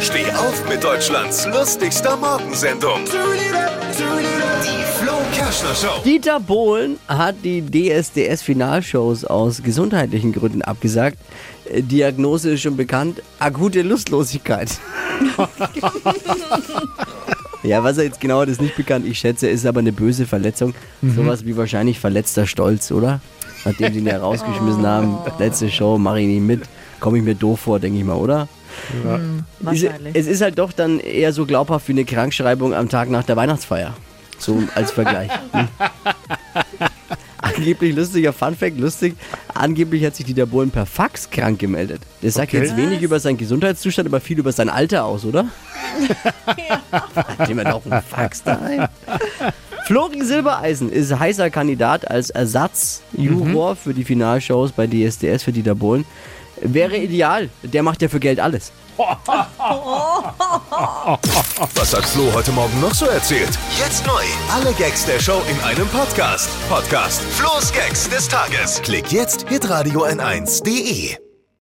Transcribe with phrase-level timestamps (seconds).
[0.00, 3.00] Steh auf mit Deutschlands lustigster Morgensendung.
[3.06, 6.02] Die Flo Kerschner Show.
[6.04, 11.16] Dieter Bohlen hat die DSDS-Finalshows aus gesundheitlichen Gründen abgesagt.
[11.64, 14.70] Äh, Diagnose ist schon bekannt, akute Lustlosigkeit.
[17.62, 19.06] ja, was er jetzt genau hat, ist nicht bekannt.
[19.06, 20.74] Ich schätze, ist aber eine böse Verletzung.
[21.00, 23.20] Sowas wie wahrscheinlich verletzter Stolz, oder?
[23.64, 26.62] Nachdem sie ihn ja rausgeschmissen haben, letzte Show, mache ich nicht mit.
[27.00, 28.46] Komme ich mir doof vor, denke ich mal, oder?
[29.02, 30.14] Diese- Wahrscheinlich.
[30.16, 33.36] Es ist halt doch dann eher so glaubhaft wie eine Krankschreibung am Tag nach der
[33.36, 33.94] Weihnachtsfeier.
[34.38, 35.30] So als Vergleich.
[35.52, 35.68] Hm?
[37.38, 39.14] Angeblich lustiger Funfact, lustig.
[39.54, 42.00] Angeblich hat sich Dieter Bohlen per Fax krank gemeldet.
[42.22, 42.62] Das sagt Okay.
[42.62, 45.46] jetzt wenig über seinen Gesundheitszustand, aber viel über sein Alter aus, oder?
[46.92, 48.88] Hat jemand auch einen Fax daheim?
[49.86, 56.04] Flori Silbereisen ist heißer Kandidat als Ersatzjuror für die Finalshows bei DSDS für Dieter Bohlen.
[56.60, 57.50] Wäre ideal.
[57.62, 58.72] Der macht ja für Geld alles.
[61.74, 63.50] Was hat Flo heute Morgen noch so erzählt?
[63.78, 64.22] Jetzt neu.
[64.54, 66.48] Alle Gags der Show in einem Podcast.
[66.68, 68.80] Podcast Flo's Gags des Tages.
[68.82, 71.25] Klick jetzt hitradio n1.de.